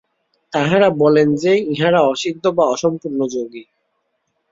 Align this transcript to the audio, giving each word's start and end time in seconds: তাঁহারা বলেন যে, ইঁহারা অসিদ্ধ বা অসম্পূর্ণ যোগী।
তাঁহারা 0.53 0.89
বলেন 0.97 1.27
যে, 1.35 1.53
ইঁহারা 1.71 2.01
অসিদ্ধ 2.03 2.43
বা 2.47 2.63
অসম্পূর্ণ 2.65 3.19
যোগী। 3.27 3.63